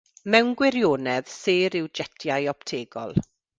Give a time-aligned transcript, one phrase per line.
[0.35, 3.17] Mewn gwirionedd, sêr yw jetiau optegol.